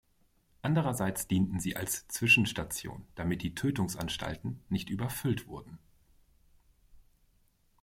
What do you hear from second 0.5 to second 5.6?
Andererseits dienten sie als Zwischenstation, damit die "Tötungsanstalten" nicht überfüllt